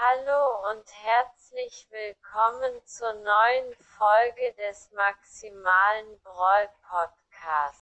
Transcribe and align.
Hallo 0.00 0.70
und 0.70 0.84
herzlich 1.02 1.88
willkommen 1.90 2.70
zur 2.84 3.14
neuen 3.14 3.74
Folge 3.98 4.54
des 4.56 4.92
Maximalen 4.94 6.06
Brawl 6.22 6.68
Podcasts. 6.88 7.82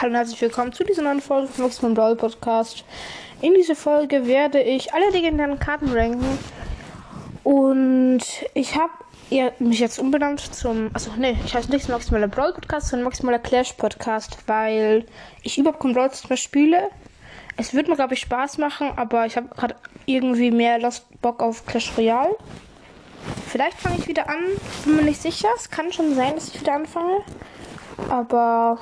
Hallo 0.00 0.12
und 0.12 0.16
herzlich 0.16 0.40
willkommen 0.40 0.72
zu 0.72 0.84
dieser 0.84 1.02
neuen 1.02 1.20
Folge 1.20 1.48
vom 1.48 1.64
Maximalen 1.64 1.94
Brawl 1.94 2.16
Podcast. 2.16 2.86
In 3.42 3.52
dieser 3.52 3.76
Folge 3.76 4.26
werde 4.26 4.62
ich 4.62 4.94
alle 4.94 5.10
legendären 5.10 5.58
Karten 5.58 5.92
ranken. 5.92 6.38
Und 7.42 8.22
ich 8.54 8.74
habe 8.76 8.94
mich 9.58 9.80
jetzt 9.80 9.98
umbenannt 9.98 10.40
zum. 10.40 10.92
Also, 10.94 11.10
nee, 11.18 11.36
ich 11.44 11.54
heiße 11.54 11.70
nicht 11.70 11.90
Maximaler 11.90 12.28
Brawl 12.28 12.54
Podcast, 12.54 12.88
sondern 12.88 13.04
Maximaler 13.04 13.38
Clash 13.38 13.74
Podcast, 13.74 14.38
weil 14.46 15.04
ich 15.42 15.58
überhaupt 15.58 15.82
kein 15.82 15.92
Brawl 15.92 16.10
mehr 16.26 16.38
spiele. 16.38 16.90
Es 17.56 17.72
wird 17.72 17.88
mir, 17.88 17.96
glaube 17.96 18.14
ich, 18.14 18.20
Spaß 18.20 18.58
machen, 18.58 18.90
aber 18.96 19.26
ich 19.26 19.36
habe 19.36 19.48
gerade 19.48 19.76
irgendwie 20.06 20.50
mehr 20.50 20.78
Lust 20.78 21.06
Bock 21.20 21.42
auf 21.42 21.66
Clash 21.66 21.92
Royale. 21.96 22.36
Vielleicht 23.48 23.78
fange 23.78 23.96
ich 23.98 24.08
wieder 24.08 24.28
an, 24.28 24.40
bin 24.84 24.96
mir 24.96 25.02
nicht 25.02 25.22
sicher. 25.22 25.48
Es 25.56 25.70
kann 25.70 25.92
schon 25.92 26.14
sein, 26.14 26.34
dass 26.34 26.48
ich 26.48 26.60
wieder 26.60 26.74
anfange. 26.74 27.20
Aber 28.10 28.78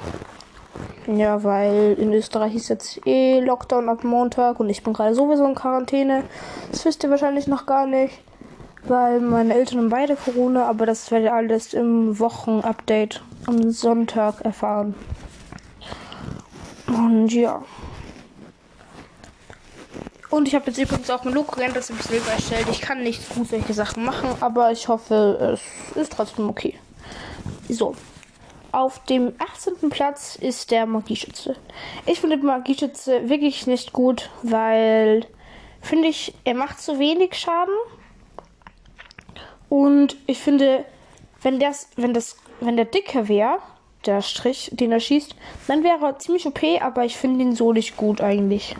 ja, 1.06 1.42
weil 1.44 1.96
in 1.98 2.12
Österreich 2.12 2.54
ist 2.54 2.68
jetzt 2.68 3.06
eh 3.06 3.40
Lockdown 3.40 3.88
ab 3.88 4.04
Montag 4.04 4.60
und 4.60 4.70
ich 4.70 4.82
bin 4.82 4.92
gerade 4.92 5.14
sowieso 5.14 5.44
in 5.46 5.54
Quarantäne. 5.54 6.24
Das 6.70 6.84
wisst 6.84 7.04
ihr 7.04 7.10
wahrscheinlich 7.10 7.46
noch 7.46 7.66
gar 7.66 7.86
nicht, 7.86 8.22
weil 8.84 9.20
meine 9.20 9.54
Eltern 9.54 9.78
haben 9.78 9.88
beide 9.90 10.16
Corona, 10.16 10.66
aber 10.66 10.86
das 10.86 11.10
werdet 11.10 11.26
ihr 11.26 11.34
alles 11.34 11.74
im 11.74 12.18
Wochenupdate 12.18 13.22
am 13.46 13.70
Sonntag 13.70 14.40
erfahren. 14.40 14.94
Und 16.86 17.28
ja. 17.32 17.62
Und 20.32 20.48
ich 20.48 20.54
habe 20.54 20.64
jetzt 20.68 20.78
übrigens 20.78 21.10
auch 21.10 21.24
mein 21.24 21.34
geändert, 21.34 21.76
das 21.76 21.88
Silber 21.88 22.32
erstellt. 22.32 22.66
Ich 22.70 22.80
kann 22.80 23.02
nicht 23.02 23.28
gut 23.34 23.50
solche 23.50 23.74
Sachen 23.74 24.02
machen, 24.02 24.30
aber 24.40 24.72
ich 24.72 24.88
hoffe, 24.88 25.58
es 25.94 25.94
ist 25.94 26.12
trotzdem 26.14 26.48
okay. 26.48 26.78
So. 27.68 27.94
Auf 28.72 29.04
dem 29.04 29.34
18. 29.38 29.90
Platz 29.90 30.36
ist 30.36 30.70
der 30.70 30.86
Magieschütze. 30.86 31.56
Ich 32.06 32.18
finde 32.18 32.38
den 32.38 32.46
Magieschütze 32.46 33.28
wirklich 33.28 33.66
nicht 33.66 33.92
gut, 33.92 34.30
weil 34.42 35.26
finde 35.82 36.08
ich, 36.08 36.32
er 36.44 36.54
macht 36.54 36.80
zu 36.80 36.98
wenig 36.98 37.34
Schaden. 37.34 37.74
Und 39.68 40.16
ich 40.26 40.38
finde, 40.38 40.86
wenn 41.42 41.60
das, 41.60 41.88
wenn 41.96 42.14
das, 42.14 42.38
wenn 42.60 42.76
der 42.76 42.86
dicker 42.86 43.28
wäre, 43.28 43.58
der 44.06 44.22
Strich, 44.22 44.70
den 44.72 44.92
er 44.92 45.00
schießt, 45.00 45.36
dann 45.66 45.84
wäre 45.84 46.06
er 46.06 46.18
ziemlich 46.18 46.46
OP, 46.46 46.62
aber 46.80 47.04
ich 47.04 47.18
finde 47.18 47.42
ihn 47.44 47.54
so 47.54 47.74
nicht 47.74 47.98
gut 47.98 48.22
eigentlich. 48.22 48.76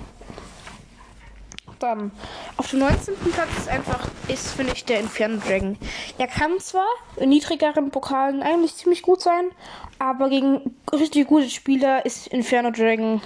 Dann 1.83 2.13
auf 2.57 2.71
dem 2.71 2.79
19. 2.79 3.15
Platz 3.33 3.49
ist 3.59 3.69
einfach, 3.69 4.09
ist, 4.29 4.53
finde 4.53 4.73
ich, 4.73 4.85
der 4.85 5.01
Inferno 5.01 5.39
Dragon. 5.39 5.77
Er 6.17 6.29
kann 6.29 6.61
zwar 6.61 6.87
in 7.17 7.31
niedrigeren 7.31 7.91
Pokalen 7.91 8.43
eigentlich 8.43 8.77
ziemlich 8.77 9.03
gut 9.03 9.21
sein, 9.21 9.51
aber 9.99 10.29
gegen 10.29 10.77
richtig 10.93 11.27
gute 11.27 11.51
Spieler 11.51 12.07
ist 12.07 12.29
Inferno 12.29 12.71
Dragon 12.71 13.21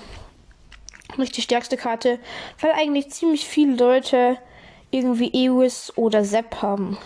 nicht 1.18 1.36
die 1.36 1.42
stärkste 1.42 1.77
Karte, 1.77 2.18
weil 2.60 2.72
eigentlich 2.72 3.10
ziemlich 3.10 3.46
viele 3.46 3.77
Leute 3.77 4.38
irgendwie 4.90 5.30
Ewis 5.32 5.92
oder 5.96 6.24
Sepp 6.24 6.62
haben. 6.62 6.98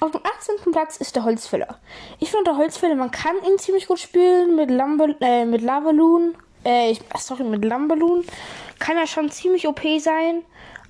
Auf 0.00 0.12
dem 0.12 0.20
18. 0.24 0.72
Platz 0.72 0.96
ist 0.96 1.16
der 1.16 1.24
Holzfäller. 1.24 1.78
Ich 2.18 2.30
finde 2.30 2.44
der 2.44 2.56
Holzfäller, 2.56 2.94
man 2.94 3.10
kann 3.10 3.36
ihn 3.46 3.58
ziemlich 3.58 3.86
gut 3.88 3.98
spielen 3.98 4.56
mit, 4.56 4.70
Lambe, 4.70 5.16
äh, 5.20 5.44
mit 5.44 5.62
Lavaloon. 5.62 6.34
Äh, 6.66 6.90
ich, 6.90 7.00
sorry, 7.16 7.44
mit 7.44 7.64
Lamballoon 7.64 8.24
kann 8.80 8.96
er 8.96 9.06
schon 9.06 9.30
ziemlich 9.30 9.68
OP 9.68 9.80
sein, 10.00 10.42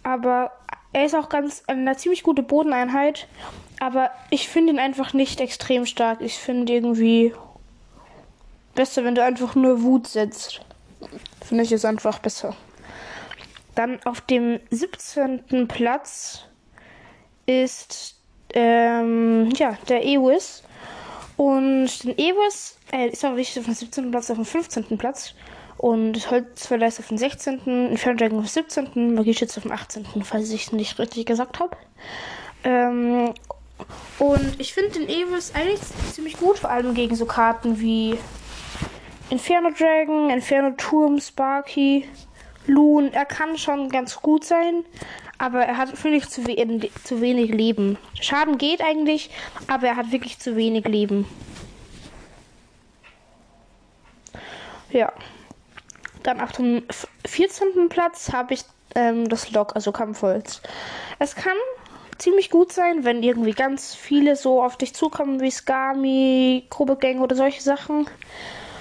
aber 0.02 0.50
er 0.92 1.04
ist 1.04 1.14
auch 1.14 1.28
ganz 1.28 1.62
eine 1.66 1.96
ziemlich 1.96 2.22
gute 2.22 2.42
Bodeneinheit. 2.42 3.28
Aber 3.78 4.10
ich 4.30 4.48
finde 4.48 4.72
ihn 4.72 4.78
einfach 4.78 5.12
nicht 5.12 5.40
extrem 5.40 5.84
stark. 5.84 6.22
Ich 6.22 6.38
finde 6.38 6.72
irgendwie 6.72 7.34
besser, 8.74 9.04
wenn 9.04 9.14
du 9.14 9.22
einfach 9.22 9.54
nur 9.54 9.82
Wut 9.82 10.06
setzt. 10.06 10.62
Finde 11.44 11.64
ich 11.64 11.72
es 11.72 11.84
einfach 11.84 12.18
besser. 12.18 12.56
Dann 13.74 14.02
auf 14.04 14.22
dem 14.22 14.58
17. 14.70 15.68
Platz 15.68 16.46
ist 17.44 18.16
ähm, 18.54 19.50
ja, 19.56 19.76
der 19.90 20.02
Ewis. 20.02 20.62
Und 21.36 22.04
den 22.04 22.16
Ewis 22.16 22.78
äh, 22.90 23.08
ist 23.08 23.22
auch 23.26 23.34
richtig 23.34 23.58
auf 23.58 23.64
dem 23.66 23.74
17. 23.74 24.10
Platz, 24.10 24.30
auf 24.30 24.38
dem 24.38 24.46
15. 24.46 24.96
Platz. 24.96 25.34
Und 25.78 26.30
Holzfäller 26.30 26.86
ist 26.86 27.00
auf 27.00 27.08
dem 27.08 27.18
16., 27.18 27.90
Inferno 27.90 28.18
Dragon 28.18 28.38
auf 28.38 28.52
dem 28.52 28.68
17., 28.68 29.14
Magieschütze 29.14 29.58
auf 29.58 29.64
dem 29.64 29.72
18., 29.72 30.06
falls 30.24 30.50
ich 30.50 30.66
es 30.66 30.72
nicht 30.72 30.98
richtig 30.98 31.26
gesagt 31.26 31.60
habe. 31.60 31.76
Ähm, 32.64 33.34
und 34.18 34.58
ich 34.58 34.72
finde 34.72 34.98
den 34.98 35.08
Evis 35.08 35.52
eigentlich 35.54 35.80
ziemlich 36.12 36.38
gut, 36.38 36.58
vor 36.58 36.70
allem 36.70 36.94
gegen 36.94 37.14
so 37.14 37.26
Karten 37.26 37.78
wie 37.78 38.18
Inferno 39.28 39.70
Dragon, 39.70 40.30
Inferno 40.30 40.70
Turm, 40.76 41.20
Sparky, 41.20 42.08
Loon. 42.66 43.12
Er 43.12 43.26
kann 43.26 43.58
schon 43.58 43.90
ganz 43.90 44.20
gut 44.22 44.44
sein, 44.44 44.84
aber 45.36 45.64
er 45.64 45.76
hat, 45.76 45.90
finde 45.90 46.16
ich, 46.16 46.28
zu, 46.28 46.46
we 46.46 46.90
zu 47.04 47.20
wenig 47.20 47.50
Leben. 47.50 47.98
Schaden 48.20 48.56
geht 48.56 48.80
eigentlich, 48.80 49.30
aber 49.66 49.88
er 49.88 49.96
hat 49.96 50.12
wirklich 50.12 50.38
zu 50.38 50.56
wenig 50.56 50.86
Leben. 50.86 51.26
Ja. 54.90 55.12
Dann 56.26 56.40
auf 56.40 56.50
dem 56.50 56.82
14. 57.24 57.88
Platz 57.88 58.32
habe 58.32 58.54
ich 58.54 58.62
ähm, 58.96 59.28
das 59.28 59.52
Log, 59.52 59.76
also 59.76 59.92
Kampfholz. 59.92 60.60
Es 61.20 61.36
kann 61.36 61.56
ziemlich 62.18 62.50
gut 62.50 62.72
sein, 62.72 63.04
wenn 63.04 63.22
irgendwie 63.22 63.52
ganz 63.52 63.94
viele 63.94 64.34
so 64.34 64.60
auf 64.60 64.76
dich 64.76 64.92
zukommen 64.92 65.40
wie 65.40 65.52
Skami, 65.52 66.66
Grubegang 66.68 67.20
oder 67.20 67.36
solche 67.36 67.62
Sachen. 67.62 68.10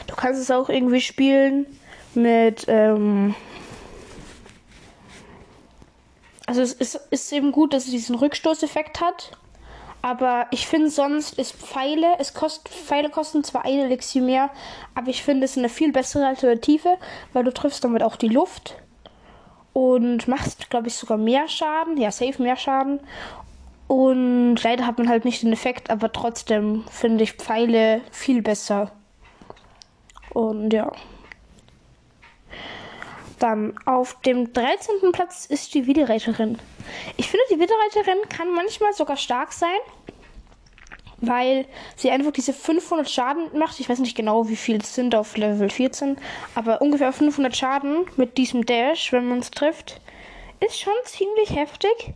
Du 0.07 0.16
kannst 0.16 0.41
es 0.41 0.50
auch 0.50 0.69
irgendwie 0.69 1.01
spielen 1.01 1.67
mit. 2.16 2.66
Ähm 2.67 3.35
also 6.47 6.63
es 6.63 6.73
ist, 6.73 7.00
ist 7.12 7.31
eben 7.31 7.51
gut, 7.51 7.73
dass 7.73 7.85
es 7.85 7.91
diesen 7.91 8.16
Rückstoßeffekt 8.16 9.01
hat. 9.01 9.38
Aber 10.06 10.46
ich 10.52 10.68
finde 10.68 10.92
sonst 10.92 11.40
ist 11.40 11.54
Pfeile, 11.54 12.18
es 12.20 12.36
kostet, 12.36 12.72
Pfeile 12.72 13.10
kosten 13.10 13.44
zwar 13.44 13.66
ein 13.66 13.80
Elixier 13.80 14.22
mehr, 14.22 14.52
aber 14.94 15.08
ich 15.08 15.24
finde 15.24 15.46
es 15.46 15.58
eine 15.58 15.68
viel 15.68 15.92
bessere 15.92 16.28
Alternative, 16.28 17.00
weil 17.34 17.44
du 17.44 17.52
triffst 17.52 17.84
damit 17.84 18.04
auch 18.04 18.16
die 18.16 18.28
Luft 18.28 18.76
und 19.74 20.28
machst, 20.28 20.70
glaube 20.70 20.90
ich, 20.90 20.96
sogar 20.96 21.18
mehr 21.18 21.48
Schaden. 21.48 21.98
Ja, 21.98 22.12
safe 22.12 22.40
mehr 22.40 22.56
Schaden. 22.56 23.00
Und 23.88 24.62
leider 24.62 24.86
hat 24.86 25.00
man 25.00 25.10
halt 25.10 25.26
nicht 25.26 25.42
den 25.42 25.54
Effekt, 25.54 25.90
aber 25.90 26.12
trotzdem 26.12 26.84
finde 26.92 27.24
ich 27.24 27.34
Pfeile 27.34 28.02
viel 28.12 28.44
besser. 28.44 28.92
Und 30.36 30.72
ja. 30.72 30.92
Dann 33.40 33.78
auf 33.85 34.22
dem 34.22 34.53
13. 34.53 35.12
Platz 35.12 35.46
ist 35.46 35.73
die 35.73 35.88
Widerreiterin. 35.88 36.57
Ich 37.18 37.29
finde, 37.29 37.44
die 37.50 37.59
Widerreiterin 37.59 38.29
kann 38.29 38.53
manchmal 38.53 38.94
sogar 38.94 39.18
stark 39.18 39.51
sein, 39.51 39.78
weil 41.18 41.66
sie 41.95 42.12
einfach 42.12 42.31
diese 42.31 42.53
500 42.53 43.09
Schaden 43.09 43.57
macht. 43.57 43.79
Ich 43.79 43.90
weiß 43.90 44.00
nicht 44.00 44.16
genau, 44.16 44.47
wie 44.47 44.56
viel 44.56 44.78
es 44.78 44.95
sind 44.95 45.16
auf 45.16 45.35
Level 45.38 45.69
14, 45.69 46.18
aber 46.56 46.81
ungefähr 46.81 47.12
500 47.12 47.56
Schaden 47.56 48.06
mit 48.16 48.38
diesem 48.38 48.66
Dash, 48.66 49.12
wenn 49.12 49.28
man 49.28 49.40
es 49.40 49.51
trifft, 49.51 50.00
ist 50.66 50.79
schon 50.79 50.94
ziemlich 51.03 51.56
heftig. 51.56 52.13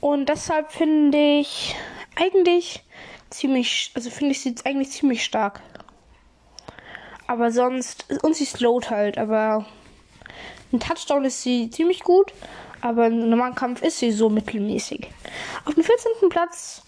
Und 0.00 0.28
deshalb 0.28 0.72
finde 0.72 1.18
ich 1.18 1.74
eigentlich 2.16 2.82
ziemlich, 3.30 3.90
also 3.94 4.10
finde 4.10 4.32
ich 4.32 4.42
sie 4.42 4.54
eigentlich 4.64 4.90
ziemlich 4.90 5.24
stark. 5.24 5.60
Aber 7.26 7.50
sonst, 7.50 8.06
und 8.22 8.36
sie 8.36 8.44
slowt 8.44 8.90
halt, 8.90 9.16
aber 9.16 9.66
ein 10.74 10.80
Touchdown 10.80 11.24
ist 11.24 11.42
sie 11.42 11.70
ziemlich 11.70 12.00
gut, 12.00 12.32
aber 12.80 13.06
im 13.06 13.30
normalen 13.30 13.54
Kampf 13.54 13.82
ist 13.82 13.98
sie 13.98 14.12
so 14.12 14.28
mittelmäßig. 14.28 15.08
Auf 15.64 15.74
dem 15.74 15.84
14. 15.84 16.28
Platz 16.28 16.82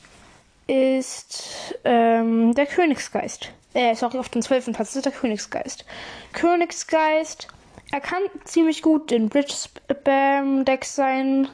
ist 0.66 1.75
ähm, 1.84 2.55
der 2.55 2.66
Königsgeist. 2.66 3.52
Äh, 3.72 3.94
sorry, 3.94 4.19
auf 4.19 4.28
dem 4.28 4.43
12. 4.43 4.72
Platz 4.72 4.94
ist 4.96 5.05
der 5.05 5.12
Königsgeist. 5.12 5.84
Königsgeist, 6.32 7.49
er 7.93 8.00
kann 8.00 8.22
ziemlich 8.44 8.82
gut 8.82 9.12
in 9.12 9.28
Bridge 9.28 9.55
Spam 9.55 10.64
Decks 10.64 10.96
sein. 10.96 11.49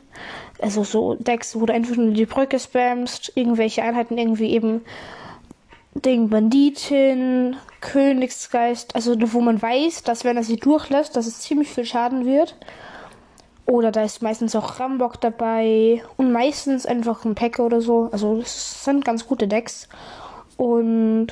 Also 0.60 0.82
so 0.82 1.14
Decks, 1.14 1.54
wo 1.58 1.66
du 1.66 1.72
einfach 1.72 1.96
nur 1.96 2.12
die 2.12 2.26
Brücke 2.26 2.58
spamst, 2.58 3.32
irgendwelche 3.34 3.82
Einheiten 3.82 4.16
irgendwie 4.16 4.50
eben 4.50 4.84
Ding 5.94 6.30
Banditin, 6.30 7.56
Königsgeist, 7.80 8.94
also 8.94 9.14
wo 9.32 9.40
man 9.40 9.60
weiß, 9.60 10.02
dass 10.04 10.24
wenn 10.24 10.36
er 10.36 10.42
sie 10.42 10.56
durchlässt, 10.56 11.16
dass 11.16 11.26
es 11.26 11.40
ziemlich 11.40 11.68
viel 11.68 11.84
Schaden 11.84 12.24
wird. 12.24 12.56
Oder 13.66 13.92
da 13.92 14.02
ist 14.02 14.22
meistens 14.22 14.56
auch 14.56 14.80
Rambock 14.80 15.20
dabei 15.20 16.02
und 16.16 16.32
meistens 16.32 16.84
einfach 16.86 17.24
ein 17.24 17.34
Pack 17.34 17.58
oder 17.58 17.80
so. 17.80 18.08
Also 18.10 18.38
das 18.38 18.84
sind 18.84 19.04
ganz 19.04 19.26
gute 19.26 19.46
Decks. 19.46 19.88
Und 20.56 21.28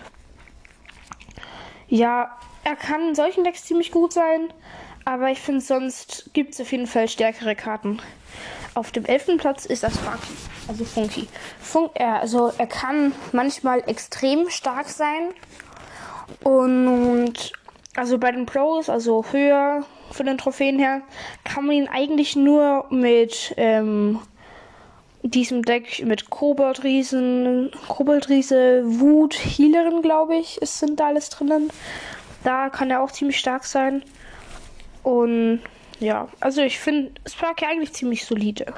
ja, 1.89 2.37
er 2.63 2.77
kann 2.77 3.09
in 3.09 3.15
solchen 3.15 3.45
Decks 3.45 3.65
ziemlich 3.65 3.91
gut 3.91 4.13
sein, 4.13 4.53
Aber 5.05 5.31
ich 5.31 5.41
finde, 5.41 5.61
sonst 5.61 6.31
gibt 6.33 6.55
es 6.55 6.61
auf 6.61 6.71
jeden 6.73 6.87
Fall 6.87 7.09
stärkere 7.09 7.55
Karten. 7.55 8.01
Auf 8.75 8.93
dem 8.93 9.05
elften 9.05 9.39
Platz 9.39 9.67
ist 9.67 9.83
das 9.83 9.97
Funky, 9.97 10.35
also 10.69 10.85
Funky. 10.85 11.29
Fun 11.61 11.91
er, 11.95 12.21
also 12.21 12.53
er 12.57 12.67
kann 12.67 13.13
manchmal 13.33 13.83
extrem 13.89 14.49
stark 14.49 14.89
sein. 14.89 15.35
Und 16.45 17.53
also 17.97 18.19
bei 18.19 18.31
den 18.31 18.47
Pros, 18.47 18.89
also 18.89 19.25
höher 19.33 19.85
von 20.13 20.27
den 20.27 20.39
Trophäen 20.39 20.79
her, 20.79 21.03
kann 21.45 21.67
man 21.67 21.75
ihn 21.75 21.89
eigentlich 21.89 22.37
nur 22.37 22.87
mit 22.91 23.55
ähm, 23.57 24.21
diesem 25.23 25.63
Deck 25.63 26.05
mit 26.05 26.31
Koboldriesen, 26.31 27.71
Koboldriese, 27.89 28.83
Wut, 28.85 29.35
Healerin, 29.35 30.03
glaube 30.03 30.37
ich, 30.37 30.59
sind 30.63 31.01
da 31.01 31.09
alles 31.09 31.31
drinnen. 31.31 31.71
Da 32.45 32.71
kann 32.71 32.91
er 32.91 33.03
auch 33.03 33.11
ziemlich 33.11 33.39
stark 33.39 33.65
sein. 33.65 34.03
Und 35.03 35.61
ja, 35.99 36.29
also 36.41 36.63
ich 36.63 36.79
finde 36.79 37.13
Sparky 37.27 37.67
eigentlich 37.67 37.93
ziemlich 37.93 38.25
solide. 38.25 38.75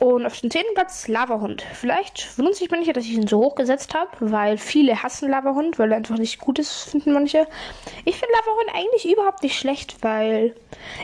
Und 0.00 0.24
auf 0.24 0.40
dem 0.40 0.50
zehnten 0.50 0.72
Platz 0.72 1.08
Lavahund. 1.08 1.62
Vielleicht 1.74 2.38
wundert 2.38 2.54
sich 2.54 2.70
manche, 2.70 2.94
dass 2.94 3.04
ich 3.04 3.12
ihn 3.12 3.26
so 3.26 3.38
hoch 3.38 3.54
gesetzt 3.54 3.92
habe, 3.92 4.10
weil 4.20 4.56
viele 4.56 5.02
hassen 5.02 5.28
Lavahund, 5.28 5.78
weil 5.78 5.92
er 5.92 5.98
einfach 5.98 6.16
nicht 6.16 6.40
gut 6.40 6.58
ist, 6.58 6.90
finden 6.90 7.12
manche. 7.12 7.46
Ich 8.06 8.16
finde 8.16 8.32
Lavahund 8.32 8.74
eigentlich 8.74 9.12
überhaupt 9.12 9.42
nicht 9.42 9.58
schlecht, 9.58 10.02
weil 10.02 10.54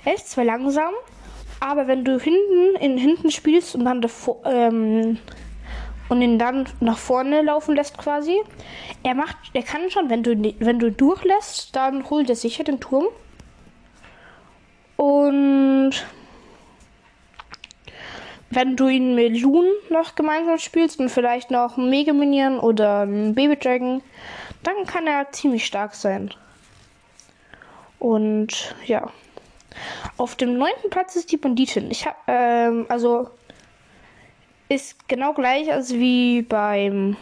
er 0.07 0.15
ist 0.15 0.31
zwar 0.31 0.45
langsam, 0.45 0.95
aber 1.61 1.89
wenn 1.89 2.07
du 2.07 2.19
hinten 2.19 2.77
in 2.81 2.97
hinten 2.97 3.31
spielst 3.31 3.75
und 3.75 3.85
dann 3.85 4.01
davor, 4.01 4.41
ähm, 4.47 5.19
und 6.09 6.23
ihn 6.23 6.39
dann 6.39 6.67
nach 6.81 6.99
vorne 6.99 7.43
laufen 7.43 7.75
lässt 7.75 7.99
quasi, 7.99 8.41
er 9.03 9.15
macht, 9.15 9.37
er 9.53 9.63
kann 9.63 9.91
schon, 9.91 10.09
wenn 10.09 10.23
du 10.23 10.55
wenn 10.59 10.79
du 10.79 10.91
durchlässt, 10.91 11.75
dann 11.77 12.09
holt 12.09 12.31
er 12.31 12.37
sicher 12.37 12.65
den 12.65 12.81
Turm. 12.81 13.07
Und 14.97 15.93
wenn 18.51 18.77
du 18.77 18.89
ihn 18.89 19.15
mit 19.15 19.41
Loon 19.41 19.67
noch 19.91 20.15
gemeinsam 20.15 20.59
spielst 20.59 20.99
und 21.01 21.11
vielleicht 21.11 21.51
noch 21.51 21.77
einen 21.77 21.91
Mega 21.91 22.13
Minion 22.13 22.59
oder 22.59 23.01
einen 23.01 23.35
Baby 23.35 23.57
Dragon, 23.57 24.03
dann 24.63 24.87
kann 24.87 25.07
er 25.07 25.31
ziemlich 25.33 25.67
stark 25.67 25.95
sein. 25.95 26.31
Und 27.99 28.75
ja. 28.87 29.11
Auf 30.17 30.37
dem 30.37 30.57
neunten 30.57 30.89
Platz 30.89 31.17
ist 31.17 31.31
die 31.33 31.37
Banditin. 31.37 31.91
Ich 31.91 32.07
habe, 32.07 32.17
ähm, 32.29 32.87
also 32.89 33.29
ist 34.69 35.09
genau 35.09 35.35
gleich 35.35 35.71
als 35.71 35.93
wie 35.93 36.43
beim 36.43 37.17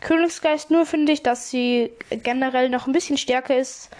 Königsgeist, 0.00 0.70
nur 0.70 0.86
finde 0.86 1.12
ich, 1.12 1.22
dass 1.22 1.50
sie 1.50 1.92
generell 2.10 2.70
noch 2.70 2.86
ein 2.86 2.92
bisschen 2.92 3.18
stärker 3.18 3.56
ist, 3.56 3.90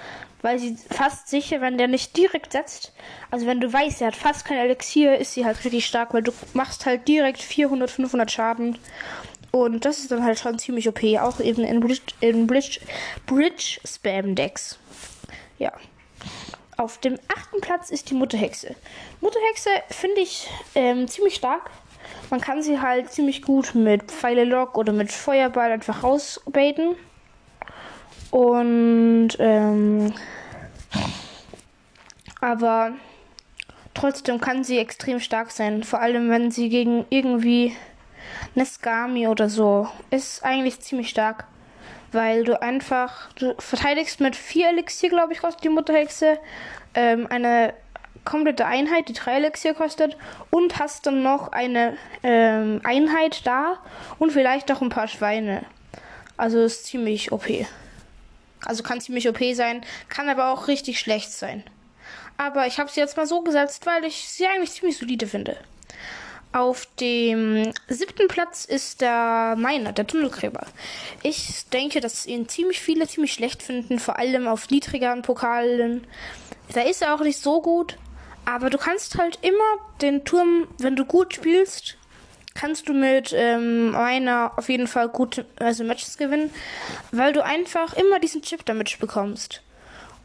weil 0.43 0.59
sie 0.59 0.77
fast 0.91 1.29
sicher, 1.29 1.61
wenn 1.61 1.79
der 1.79 1.89
nicht 1.89 2.17
direkt 2.17 2.53
setzt, 2.53 2.93
also 3.31 3.47
wenn 3.47 3.61
du 3.61 3.73
weißt, 3.73 4.01
er 4.01 4.09
hat 4.09 4.17
fast 4.17 4.45
kein 4.45 4.59
Elixier, 4.59 5.19
ist 5.19 5.35
sie 5.35 5.45
halt 5.45 5.65
richtig 5.65 5.87
stark, 5.87 6.15
weil 6.15 6.23
du 6.23 6.33
machst 6.55 6.87
halt 6.87 7.07
direkt 7.09 7.43
400, 7.43 7.91
500 7.91 8.31
Schaden. 8.31 8.79
Und 9.53 9.85
das 9.85 9.99
ist 9.99 10.13
dann 10.13 10.25
halt 10.25 10.39
schon 10.39 10.59
ziemlich 10.59 10.89
OP, 10.89 11.03
auch 11.21 11.41
eben 11.41 11.65
in 11.65 11.81
Bridge, 11.81 12.03
in 12.21 12.47
Bridge, 12.47 12.81
Bridge 13.27 13.81
Spam 13.85 14.35
Decks. 14.35 14.79
Ja. 15.59 15.73
Auf 16.77 16.99
dem 16.99 17.19
achten 17.29 17.61
Platz 17.61 17.91
ist 17.91 18.09
die 18.11 18.15
Mutterhexe. 18.15 18.75
Mutterhexe 19.21 19.69
finde 19.91 20.21
ich 20.21 20.49
ähm, 20.75 21.09
ziemlich 21.09 21.35
stark. 21.35 21.71
Man 22.31 22.41
kann 22.41 22.63
sie 22.63 22.81
halt 22.81 23.11
ziemlich 23.13 23.43
gut 23.43 23.75
mit 23.75 24.05
Pfeile 24.05 24.45
Lock 24.45 24.79
oder 24.79 24.93
mit 24.93 25.13
Feuerball 25.13 25.73
einfach 25.73 26.05
rausbaiten. 26.05 26.97
Und 28.31 29.31
ähm, 29.39 30.13
aber 32.41 32.93
trotzdem 33.95 34.41
kann 34.41 34.65
sie 34.65 34.79
extrem 34.79 35.21
stark 35.21 35.51
sein. 35.51 35.83
Vor 35.83 36.01
allem 36.01 36.31
wenn 36.31 36.51
sie 36.51 36.69
gegen 36.69 37.05
irgendwie 37.11 37.77
Neskami 38.55 39.29
oder 39.29 39.49
so 39.49 39.89
ist 40.11 40.45
eigentlich 40.45 40.81
ziemlich 40.81 41.11
stark 41.11 41.47
weil 42.13 42.45
du 42.45 42.61
einfach, 42.61 43.33
du 43.35 43.55
verteidigst 43.59 44.21
mit 44.21 44.37
vier 44.37 44.69
Elixier, 44.69 45.11
glaube 45.11 45.33
ich, 45.33 45.41
kostet 45.41 45.65
die 45.65 45.69
Mutterhexe, 45.69 46.39
ähm, 46.95 47.27
eine 47.31 47.75
komplette 48.25 48.67
Einheit, 48.67 49.09
die 49.09 49.13
drei 49.13 49.37
Elixier 49.37 49.75
kostet, 49.75 50.17
und 50.51 50.79
hast 50.79 51.07
dann 51.07 51.23
noch 51.23 51.53
eine 51.53 51.97
ähm, 52.23 52.81
Einheit 52.85 53.47
da 53.47 53.79
und 54.19 54.33
vielleicht 54.33 54.69
noch 54.69 54.83
ein 54.83 54.89
paar 54.89 55.09
Schweine. 55.09 55.65
Also 56.37 56.61
ist 56.61 56.87
ziemlich 56.87 57.33
OP. 57.33 57.47
Also 58.65 58.83
kann 58.83 59.01
ziemlich 59.01 59.29
OP 59.29 59.41
sein, 59.55 59.85
kann 60.09 60.29
aber 60.29 60.53
auch 60.53 60.69
richtig 60.69 61.01
schlecht 61.01 61.33
sein. 61.33 61.65
Aber 62.37 62.67
ich 62.67 62.79
habe 62.79 62.91
sie 62.91 63.01
jetzt 63.01 63.17
mal 63.17 63.27
so 63.27 63.43
gesetzt, 63.43 63.87
weil 63.87 64.05
ich 64.05 64.29
sie 64.29 64.47
eigentlich 64.47 64.73
ziemlich 64.73 64.97
solide 64.97 65.27
finde. 65.27 65.57
Auf 66.53 66.87
dem 66.99 67.73
siebten 67.87 68.27
Platz 68.27 68.65
ist 68.65 69.03
der 69.03 69.55
Miner, 69.57 69.93
der 69.93 70.07
Tunnelgräber. 70.07 70.67
Ich 71.23 71.67
denke, 71.73 72.01
dass 72.01 72.27
ihn 72.27 72.49
ziemlich 72.49 72.81
viele 72.81 73.07
ziemlich 73.07 73.33
schlecht 73.33 73.63
finden, 73.63 74.01
vor 74.01 74.19
allem 74.19 74.49
auf 74.49 74.69
niedrigeren 74.69 75.23
Pokalen. 75.23 76.07
Da 76.73 76.81
ist 76.81 77.03
er 77.03 77.15
auch 77.15 77.21
nicht 77.21 77.39
so 77.39 77.63
gut, 77.63 77.99
aber 78.47 78.69
du 78.69 78.79
kannst 78.79 79.17
halt 79.17 79.39
immer 79.43 79.79
den 80.01 80.25
Turm, 80.25 80.67
wenn 80.79 80.97
du 80.97 81.05
gut 81.05 81.35
spielst, 81.35 81.99
kannst 82.55 82.89
du 82.89 82.93
mit 82.93 83.33
ähm, 83.37 83.93
Miner 83.93 84.53
auf 84.57 84.69
jeden 84.69 84.87
Fall 84.87 85.09
gute 85.09 85.47
also 85.59 85.85
Matches 85.85 86.19
gewinnen, 86.19 86.51
weil 87.13 87.33
du 87.33 87.45
einfach 87.45 87.95
immer 87.95 88.19
diesen 88.19 88.43
Chip 88.43 88.65
damit 88.65 88.99
bekommst 88.99 89.63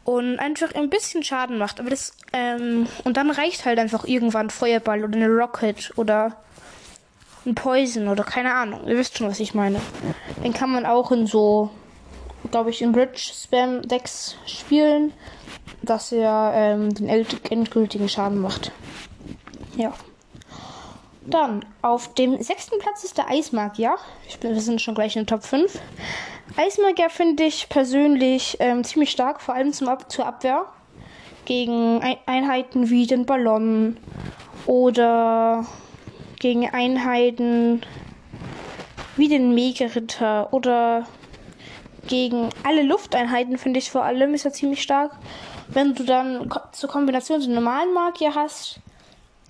und 0.04 0.38
einfach 0.38 0.74
ein 0.74 0.88
bisschen 0.88 1.22
Schaden 1.22 1.58
macht. 1.58 1.80
Aber 1.80 1.90
das, 1.90 2.12
ähm, 2.32 2.86
und 3.04 3.16
dann 3.16 3.30
reicht 3.30 3.64
halt 3.64 3.78
einfach 3.78 4.04
irgendwann 4.04 4.46
ein 4.46 4.50
Feuerball 4.50 5.04
oder 5.04 5.16
eine 5.16 5.28
Rocket 5.28 5.92
oder 5.96 6.36
ein 7.44 7.54
Poison 7.54 8.08
oder 8.08 8.24
keine 8.24 8.54
Ahnung. 8.54 8.86
Ihr 8.86 8.96
wisst 8.96 9.18
schon, 9.18 9.28
was 9.28 9.40
ich 9.40 9.54
meine. 9.54 9.80
Den 10.44 10.52
kann 10.52 10.70
man 10.70 10.86
auch 10.86 11.10
in 11.12 11.26
so, 11.26 11.70
glaube 12.50 12.70
ich, 12.70 12.82
in 12.82 12.92
Bridge 12.92 13.32
Spam 13.34 13.82
Decks 13.82 14.36
spielen, 14.46 15.12
dass 15.82 16.12
er 16.12 16.52
ähm, 16.54 16.94
den 16.94 17.08
endgültigen 17.08 18.08
Schaden 18.08 18.40
macht. 18.40 18.72
Ja. 19.76 19.92
Dann 21.28 21.64
auf 21.82 22.14
dem 22.14 22.40
sechsten 22.40 22.78
Platz 22.78 23.02
ist 23.02 23.18
der 23.18 23.28
Eismagier. 23.28 23.96
Ich 24.28 24.38
bin, 24.38 24.54
wir 24.54 24.60
sind 24.60 24.80
schon 24.80 24.94
gleich 24.94 25.16
in 25.16 25.22
den 25.22 25.26
Top 25.26 25.42
5. 25.42 25.80
Eismagier 26.56 27.10
finde 27.10 27.42
ich 27.42 27.68
persönlich 27.68 28.56
ähm, 28.60 28.84
ziemlich 28.84 29.10
stark, 29.10 29.40
vor 29.40 29.54
allem 29.54 29.72
zum 29.72 29.88
Ab 29.88 30.10
zur 30.10 30.26
Abwehr. 30.26 30.66
Gegen 31.44 32.00
Einheiten 32.26 32.90
wie 32.90 33.06
den 33.06 33.26
Ballon 33.26 33.96
oder 34.66 35.64
gegen 36.38 36.68
Einheiten 36.68 37.82
wie 39.16 39.28
den 39.28 39.54
Mega-Ritter 39.54 40.52
oder 40.52 41.06
gegen 42.06 42.50
alle 42.64 42.82
Lufteinheiten 42.82 43.58
finde 43.58 43.78
ich 43.78 43.90
vor 43.90 44.04
allem 44.04 44.34
ist 44.34 44.44
er 44.44 44.52
ziemlich 44.52 44.82
stark. 44.82 45.12
Wenn 45.68 45.94
du 45.94 46.04
dann 46.04 46.48
zur 46.72 46.88
Kombination 46.88 47.40
den 47.40 47.54
normalen 47.54 47.92
Magier 47.92 48.34
hast 48.34 48.80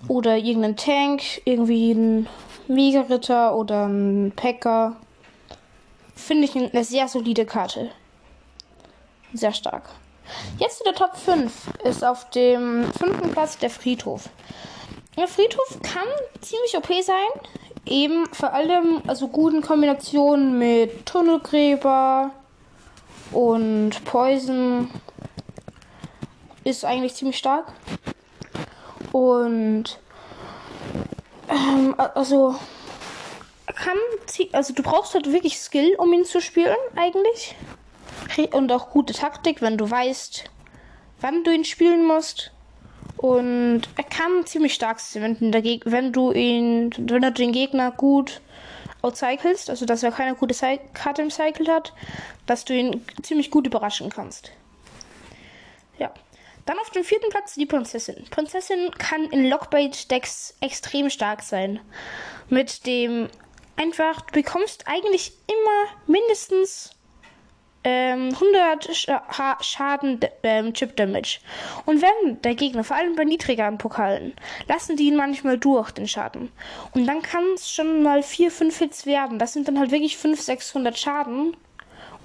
oder 0.07 0.37
irgendeinen 0.37 0.77
Tank, 0.77 1.23
irgendwie 1.45 1.91
einen 1.91 2.27
Mega-Ritter 2.67 3.55
oder 3.55 3.85
einen 3.85 4.31
Packer 4.31 4.97
finde 6.15 6.45
ich 6.45 6.55
eine 6.55 6.83
sehr 6.83 7.07
solide 7.07 7.45
Karte. 7.45 7.91
Sehr 9.33 9.53
stark. 9.53 9.83
Jetzt 10.59 10.79
zu 10.79 10.83
der 10.83 10.95
Top 10.95 11.15
5 11.15 11.51
ist 11.83 12.03
auf 12.03 12.29
dem 12.31 12.85
fünften 12.97 13.31
Platz 13.31 13.57
der 13.57 13.69
Friedhof. 13.69 14.29
Der 15.15 15.27
Friedhof 15.27 15.79
kann 15.81 16.07
ziemlich 16.41 16.75
OP 16.75 16.87
sein. 17.03 17.15
Eben 17.85 18.25
vor 18.33 18.53
allem 18.53 19.01
also 19.07 19.29
guten 19.29 19.61
Kombinationen 19.61 20.57
mit 20.57 21.05
Tunnelgräber 21.05 22.31
und 23.31 23.91
Poison 24.03 24.89
ist 26.63 26.83
eigentlich 26.83 27.15
ziemlich 27.15 27.37
stark. 27.37 27.71
Und 29.17 29.97
ähm, 31.49 31.95
also 31.97 32.55
kann, 33.65 33.97
also 34.51 34.75
du 34.75 34.83
brauchst 34.83 35.15
halt 35.15 35.31
wirklich 35.33 35.59
Skill, 35.59 35.95
um 35.97 36.13
ihn 36.13 36.23
zu 36.23 36.39
spielen, 36.39 36.75
eigentlich. 36.95 37.55
Und 38.51 38.71
auch 38.71 38.91
gute 38.91 39.13
Taktik, 39.13 39.63
wenn 39.63 39.75
du 39.75 39.89
weißt, 39.89 40.51
wann 41.19 41.43
du 41.43 41.51
ihn 41.51 41.65
spielen 41.65 42.05
musst. 42.05 42.51
Und 43.17 43.89
er 43.95 44.03
kann 44.03 44.45
ziemlich 44.45 44.75
stark 44.75 44.99
sein, 44.99 45.35
wenn, 45.41 45.81
wenn 45.85 46.13
du 46.13 46.31
ihn, 46.31 46.91
wenn 46.99 47.23
du 47.23 47.31
den 47.31 47.53
Gegner 47.53 47.89
gut 47.89 48.41
outcyclest, 49.01 49.71
also 49.71 49.87
dass 49.87 50.03
er 50.03 50.11
keine 50.11 50.35
gute 50.35 50.53
Cy 50.53 50.79
Karte 50.93 51.23
im 51.23 51.31
Cycle 51.31 51.73
hat, 51.73 51.91
dass 52.45 52.65
du 52.65 52.75
ihn 52.75 53.03
ziemlich 53.23 53.49
gut 53.49 53.65
überraschen 53.65 54.11
kannst. 54.11 54.51
Ja. 55.97 56.11
Dann 56.67 56.77
auf 56.79 56.89
dem 56.89 57.05
vierten 57.05 57.29
Platz 57.29 57.55
die 57.55 57.65
Prinzessin. 57.65 58.25
Prinzessin 58.29 58.91
kann 58.91 59.23
in 59.31 59.49
Lockbait-Decks 59.49 60.57
extrem 60.59 61.09
stark 61.09 61.41
sein. 61.41 61.79
Mit 62.49 62.85
dem 62.85 63.29
einfach, 63.77 64.19
du 64.21 64.33
bekommst 64.33 64.85
eigentlich 64.85 65.31
immer 65.47 66.01
mindestens 66.07 66.91
ähm, 67.85 68.33
100 68.33 68.93
Scha 68.93 69.57
Schaden 69.61 70.19
ähm, 70.43 70.73
Chip 70.73 70.97
Damage. 70.97 71.39
Und 71.85 72.01
wenn 72.01 72.41
der 72.41 72.55
Gegner, 72.55 72.83
vor 72.83 72.97
allem 72.97 73.15
bei 73.15 73.23
niedrigeren 73.23 73.77
Pokalen, 73.77 74.33
lassen 74.67 74.97
die 74.97 75.07
ihn 75.07 75.15
manchmal 75.15 75.57
durch, 75.57 75.91
den 75.91 76.05
Schaden. 76.05 76.51
Und 76.93 77.07
dann 77.07 77.21
kann 77.21 77.45
es 77.55 77.71
schon 77.71 78.03
mal 78.03 78.21
4, 78.21 78.51
5 78.51 78.77
Hits 78.77 79.05
werden. 79.05 79.39
Das 79.39 79.53
sind 79.53 79.69
dann 79.69 79.79
halt 79.79 79.91
wirklich 79.91 80.17
5, 80.17 80.41
600 80.41 80.99
Schaden. 80.99 81.55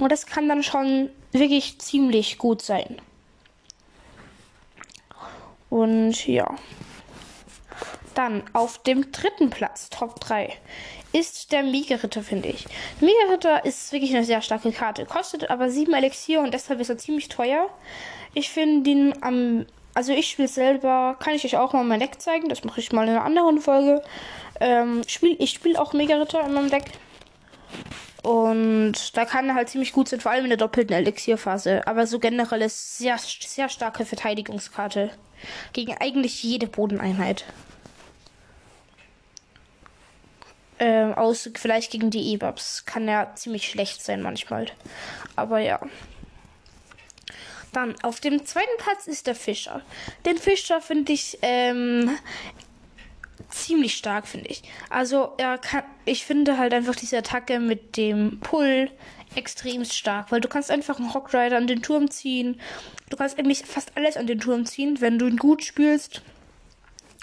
Und 0.00 0.10
das 0.10 0.26
kann 0.26 0.48
dann 0.48 0.64
schon 0.64 1.10
wirklich 1.30 1.78
ziemlich 1.78 2.38
gut 2.38 2.60
sein. 2.60 3.00
Und 5.72 6.26
ja. 6.26 6.54
Dann 8.14 8.42
auf 8.52 8.82
dem 8.82 9.10
dritten 9.10 9.48
Platz, 9.48 9.88
Top 9.88 10.20
3, 10.20 10.52
ist 11.14 11.50
der 11.50 11.62
Mega-Ritter, 11.62 12.22
finde 12.22 12.50
ich. 12.50 12.66
Mega-Ritter 13.00 13.64
ist 13.64 13.90
wirklich 13.90 14.14
eine 14.14 14.26
sehr 14.26 14.42
starke 14.42 14.70
Karte, 14.70 15.06
kostet 15.06 15.48
aber 15.48 15.70
7 15.70 15.94
Elixier 15.94 16.40
und 16.40 16.52
deshalb 16.52 16.78
ist 16.78 16.90
er 16.90 16.98
ziemlich 16.98 17.30
teuer. 17.30 17.70
Ich 18.34 18.50
finde 18.50 18.90
ihn 18.90 19.14
am. 19.22 19.64
Also 19.94 20.12
ich 20.12 20.28
spiele 20.28 20.48
selber, 20.48 21.16
kann 21.18 21.34
ich 21.34 21.44
euch 21.46 21.56
auch 21.56 21.72
mal 21.72 21.84
mein 21.84 22.00
Deck 22.00 22.20
zeigen, 22.20 22.50
das 22.50 22.64
mache 22.64 22.80
ich 22.80 22.92
mal 22.92 23.04
in 23.04 23.10
einer 23.10 23.24
anderen 23.24 23.58
Folge. 23.58 24.02
Ähm, 24.60 25.00
spiel, 25.06 25.36
ich 25.38 25.52
spiele 25.52 25.80
auch 25.80 25.94
Mega-Ritter 25.94 26.44
in 26.44 26.52
meinem 26.52 26.68
Deck. 26.68 26.84
Und 28.22 29.16
da 29.16 29.24
kann 29.24 29.48
er 29.48 29.56
halt 29.56 29.68
ziemlich 29.68 29.92
gut 29.92 30.08
sein, 30.08 30.20
vor 30.20 30.30
allem 30.30 30.44
in 30.44 30.50
der 30.50 30.58
doppelten 30.58 30.94
Elixierphase. 30.94 31.86
Aber 31.86 32.06
so 32.06 32.20
generell 32.20 32.62
ist 32.62 32.98
sehr, 32.98 33.18
sehr 33.18 33.68
starke 33.68 34.04
Verteidigungskarte. 34.04 35.10
Gegen 35.72 35.96
eigentlich 35.98 36.42
jede 36.42 36.68
Bodeneinheit. 36.68 37.44
Ähm, 40.78 41.14
aus 41.14 41.50
vielleicht 41.56 41.90
gegen 41.90 42.10
die 42.10 42.32
E-Bubs. 42.32 42.84
Kann 42.86 43.08
er 43.08 43.34
ziemlich 43.34 43.68
schlecht 43.68 44.04
sein 44.04 44.22
manchmal. 44.22 44.66
Aber 45.34 45.58
ja. 45.58 45.80
Dann 47.72 47.94
auf 48.02 48.20
dem 48.20 48.44
zweiten 48.46 48.76
Platz 48.78 49.08
ist 49.08 49.26
der 49.26 49.34
Fischer. 49.34 49.80
Den 50.26 50.38
Fischer 50.38 50.80
finde 50.80 51.12
ich 51.12 51.38
ähm, 51.42 52.18
ziemlich 53.52 53.96
stark, 53.96 54.26
finde 54.26 54.48
ich. 54.48 54.62
Also 54.90 55.32
er 55.38 55.58
kann, 55.58 55.84
ich 56.04 56.24
finde 56.24 56.58
halt 56.58 56.74
einfach 56.74 56.96
diese 56.96 57.18
Attacke 57.18 57.60
mit 57.60 57.96
dem 57.96 58.40
Pull 58.40 58.90
extrem 59.34 59.84
stark, 59.84 60.30
weil 60.30 60.40
du 60.40 60.48
kannst 60.48 60.70
einfach 60.70 60.98
einen 60.98 61.14
Hockrider 61.14 61.56
an 61.56 61.66
den 61.66 61.82
Turm 61.82 62.10
ziehen. 62.10 62.60
Du 63.10 63.16
kannst 63.16 63.38
eigentlich 63.38 63.64
fast 63.64 63.92
alles 63.94 64.16
an 64.16 64.26
den 64.26 64.40
Turm 64.40 64.66
ziehen, 64.66 65.00
wenn 65.00 65.18
du 65.18 65.26
ihn 65.26 65.36
gut 65.36 65.64
spielst. 65.64 66.22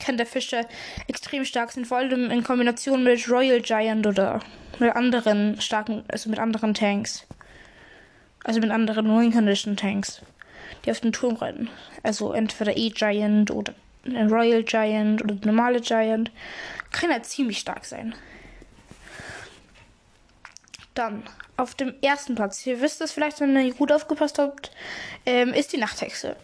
Kann 0.04 0.18
der 0.18 0.26
Fischer 0.26 0.66
extrem 1.08 1.44
stark 1.44 1.72
sein, 1.72 1.86
vor 1.86 1.98
allem 1.98 2.32
in 2.32 2.44
Kombination 2.44 3.04
mit 3.04 3.30
Royal 3.30 3.62
Giant 3.62 4.08
oder 4.08 4.40
mit 4.80 4.96
anderen 4.96 5.60
starken, 5.60 6.04
also 6.08 6.30
mit 6.30 6.40
anderen 6.40 6.74
Tanks. 6.74 7.28
Also 8.44 8.62
mit 8.62 8.72
anderen 8.72 9.06
Wing 9.20 9.34
Condition 9.34 9.76
Tanks, 9.76 10.22
die 10.86 10.92
auf 10.92 11.02
den 11.02 11.12
Turm 11.12 11.36
reiten. 11.36 11.70
Also 12.04 12.32
entweder 12.32 12.78
E-Giant 12.78 13.52
oder 13.52 13.76
Royal 14.06 14.64
Giant 14.64 15.24
oder 15.24 15.36
der 15.36 15.52
normale 15.52 15.82
Giant. 15.82 16.32
Kann 16.92 17.12
er 17.12 17.24
ziemlich 17.24 17.60
stark 17.60 17.86
sein. 17.86 18.16
Dann 20.94 21.24
auf 21.56 21.76
dem 21.76 21.94
ersten 22.02 22.36
Platz, 22.36 22.66
ihr 22.66 22.82
wisst 22.82 23.02
es 23.02 23.12
vielleicht, 23.12 23.40
wenn 23.42 23.56
ihr 23.56 23.74
gut 23.74 23.92
aufgepasst 23.92 24.40
habt, 24.40 24.72
ähm, 25.26 25.54
ist 25.54 25.74
die 25.74 25.78
Nachthexe. 25.78 26.36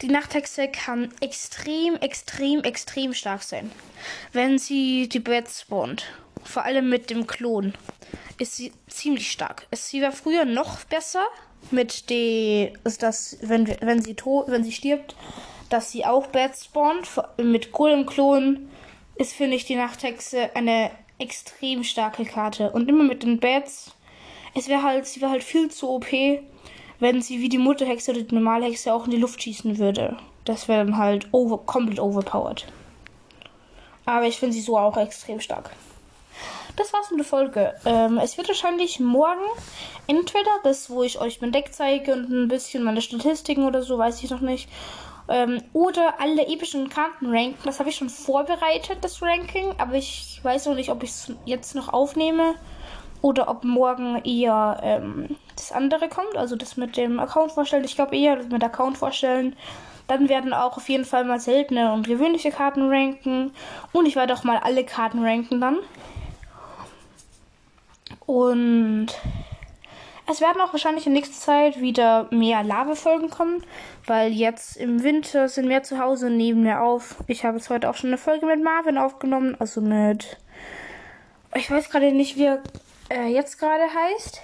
Die 0.00 0.08
Nachthexe 0.08 0.68
kann 0.68 1.12
extrem, 1.20 1.96
extrem, 1.96 2.62
extrem 2.62 3.14
stark 3.14 3.42
sein. 3.42 3.70
Wenn 4.32 4.58
sie 4.58 5.08
die 5.08 5.20
Bats 5.20 5.62
spawnt, 5.62 6.04
vor 6.42 6.64
allem 6.64 6.88
mit 6.88 7.10
dem 7.10 7.26
Klon, 7.26 7.74
ist 8.38 8.56
sie 8.56 8.72
ziemlich 8.88 9.30
stark. 9.30 9.66
Sie 9.72 10.02
war 10.02 10.12
früher 10.12 10.44
noch 10.44 10.84
besser 10.84 11.26
mit 11.70 12.10
die, 12.10 12.72
ist 12.84 13.02
das, 13.02 13.36
wenn, 13.42 13.68
wenn 13.80 14.02
sie 14.02 14.14
tot, 14.14 14.46
wenn 14.48 14.64
sie 14.64 14.72
stirbt, 14.72 15.14
dass 15.72 15.90
sie 15.90 16.04
auch 16.04 16.26
Bats 16.26 16.66
spawnt. 16.66 17.08
Mit 17.38 17.72
Golem 17.72 18.04
Klon 18.04 18.68
ist, 19.14 19.32
finde 19.32 19.56
ich, 19.56 19.64
die 19.64 19.76
Nachthexe 19.76 20.54
eine 20.54 20.90
extrem 21.18 21.82
starke 21.84 22.24
Karte. 22.24 22.70
Und 22.70 22.88
immer 22.88 23.04
mit 23.04 23.22
den 23.22 23.40
Bats. 23.40 23.94
Es 24.54 24.68
wäre 24.68 24.82
halt, 24.82 25.06
sie 25.06 25.20
wäre 25.22 25.30
halt 25.30 25.42
viel 25.42 25.70
zu 25.70 25.88
OP, 25.88 26.06
wenn 27.00 27.22
sie 27.22 27.40
wie 27.40 27.48
die 27.48 27.58
Mutterhexe 27.58 28.10
oder 28.10 28.20
die 28.20 28.34
normale 28.34 28.66
Hexe 28.66 28.92
auch 28.92 29.06
in 29.06 29.12
die 29.12 29.16
Luft 29.16 29.42
schießen 29.42 29.78
würde. 29.78 30.18
Das 30.44 30.68
wäre 30.68 30.84
dann 30.84 30.98
halt 30.98 31.28
over, 31.32 31.58
komplett 31.58 32.00
overpowered. 32.00 32.66
Aber 34.04 34.26
ich 34.26 34.38
finde 34.38 34.54
sie 34.54 34.60
so 34.60 34.76
auch 34.76 34.96
extrem 34.96 35.40
stark. 35.40 35.70
Das 36.76 36.92
war's 36.92 37.10
mit 37.10 37.20
der 37.20 37.26
Folge. 37.26 37.74
Ähm, 37.84 38.18
es 38.18 38.36
wird 38.36 38.48
wahrscheinlich 38.48 38.98
morgen 38.98 39.44
entweder 40.06 40.50
das, 40.64 40.90
wo 40.90 41.02
ich 41.02 41.20
euch 41.20 41.40
mein 41.40 41.52
Deck 41.52 41.72
zeige 41.72 42.12
und 42.12 42.30
ein 42.30 42.48
bisschen 42.48 42.82
meine 42.82 43.00
Statistiken 43.00 43.64
oder 43.64 43.82
so, 43.82 43.96
weiß 43.96 44.22
ich 44.22 44.30
noch 44.30 44.40
nicht. 44.40 44.68
Ähm, 45.32 45.62
oder 45.72 46.20
alle 46.20 46.46
epischen 46.46 46.90
Karten 46.90 47.34
ranken. 47.34 47.58
Das 47.64 47.78
habe 47.78 47.88
ich 47.88 47.96
schon 47.96 48.10
vorbereitet, 48.10 48.98
das 49.00 49.22
Ranking. 49.22 49.74
Aber 49.78 49.94
ich 49.94 50.38
weiß 50.42 50.66
noch 50.66 50.74
nicht, 50.74 50.90
ob 50.90 51.02
ich 51.02 51.08
es 51.08 51.32
jetzt 51.46 51.74
noch 51.74 51.90
aufnehme. 51.90 52.54
Oder 53.22 53.48
ob 53.48 53.64
morgen 53.64 54.22
eher 54.24 54.78
ähm, 54.82 55.36
das 55.56 55.72
andere 55.72 56.10
kommt. 56.10 56.36
Also 56.36 56.54
das 56.54 56.76
mit 56.76 56.98
dem 56.98 57.18
Account 57.18 57.52
vorstellen. 57.52 57.84
Ich 57.84 57.94
glaube 57.94 58.14
eher 58.14 58.36
das 58.36 58.48
mit 58.48 58.62
Account 58.62 58.98
vorstellen. 58.98 59.56
Dann 60.06 60.28
werden 60.28 60.52
auch 60.52 60.76
auf 60.76 60.90
jeden 60.90 61.06
Fall 61.06 61.24
mal 61.24 61.40
seltene 61.40 61.94
und 61.94 62.06
gewöhnliche 62.06 62.50
Karten 62.50 62.90
ranken. 62.90 63.52
Und 63.92 64.06
ich 64.06 64.16
werde 64.16 64.34
auch 64.34 64.44
mal 64.44 64.58
alle 64.58 64.84
Karten 64.84 65.24
ranken 65.24 65.62
dann. 65.62 65.78
Und 68.26 69.06
es 70.32 70.40
werden 70.40 70.60
auch 70.62 70.72
wahrscheinlich 70.72 71.06
in 71.06 71.12
nächster 71.12 71.38
Zeit 71.38 71.80
wieder 71.80 72.26
mehr 72.30 72.62
Lava-Folgen 72.62 73.28
kommen, 73.28 73.62
weil 74.06 74.32
jetzt 74.32 74.78
im 74.78 75.02
Winter 75.02 75.48
sind 75.48 75.68
wir 75.68 75.82
zu 75.82 75.98
Hause 75.98 76.26
und 76.26 76.38
nehmen 76.38 76.64
wir 76.64 76.80
auf. 76.80 77.16
Ich 77.26 77.44
habe 77.44 77.58
jetzt 77.58 77.68
heute 77.68 77.88
auch 77.88 77.94
schon 77.94 78.08
eine 78.08 78.18
Folge 78.18 78.46
mit 78.46 78.62
Marvin 78.62 78.96
aufgenommen, 78.96 79.56
also 79.58 79.80
mit. 79.80 80.38
Ich 81.54 81.70
weiß 81.70 81.90
gerade 81.90 82.12
nicht, 82.12 82.36
wie 82.36 82.46
er 82.46 82.62
äh, 83.10 83.26
jetzt 83.26 83.58
gerade 83.58 83.84
heißt. 83.84 84.40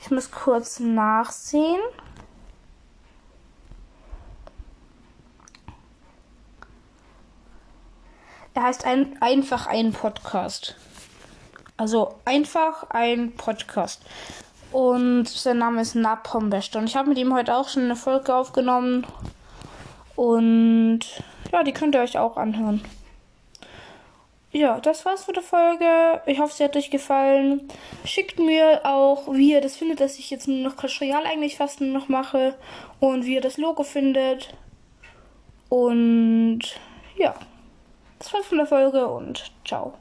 Ich 0.00 0.10
muss 0.10 0.30
kurz 0.30 0.80
nachsehen. 0.80 1.80
Er 8.54 8.62
heißt 8.62 8.86
ein, 8.86 9.20
einfach 9.20 9.66
ein 9.66 9.92
Podcast. 9.92 10.74
Also 11.78 12.16
einfach 12.24 12.90
ein 12.90 13.32
Podcast. 13.36 14.02
Und 14.72 15.28
sein 15.28 15.58
Name 15.58 15.80
ist 15.80 15.94
Napombest. 15.94 16.74
Und 16.76 16.84
ich 16.86 16.96
habe 16.96 17.08
mit 17.08 17.18
ihm 17.18 17.32
heute 17.32 17.56
auch 17.56 17.68
schon 17.68 17.84
eine 17.84 17.96
Folge 17.96 18.34
aufgenommen. 18.34 19.06
Und 20.16 21.00
ja, 21.52 21.62
die 21.62 21.72
könnt 21.72 21.94
ihr 21.94 22.02
euch 22.02 22.18
auch 22.18 22.36
anhören. 22.36 22.84
Ja, 24.50 24.80
das 24.80 25.04
war's 25.04 25.24
für 25.24 25.32
die 25.32 25.40
Folge. 25.40 26.20
Ich 26.26 26.40
hoffe, 26.40 26.52
sie 26.52 26.64
hat 26.64 26.76
euch 26.76 26.90
gefallen. 26.90 27.68
Schickt 28.04 28.40
mir 28.40 28.80
auch, 28.84 29.32
wie 29.32 29.52
ihr 29.52 29.60
das 29.60 29.76
findet, 29.76 30.00
dass 30.00 30.18
ich 30.18 30.30
jetzt 30.30 30.48
nur 30.48 30.58
noch 30.58 30.76
Clash 30.76 31.00
Royale 31.00 31.26
eigentlich 31.26 31.56
fast 31.56 31.80
nur 31.80 31.90
noch 31.90 32.08
mache. 32.08 32.56
Und 32.98 33.24
wie 33.24 33.34
ihr 33.34 33.40
das 33.40 33.56
Logo 33.56 33.84
findet. 33.84 34.52
Und 35.68 36.60
ja, 37.16 37.36
das 38.18 38.32
war's 38.34 38.46
von 38.46 38.58
der 38.58 38.66
Folge 38.66 39.06
und 39.06 39.52
ciao. 39.64 39.94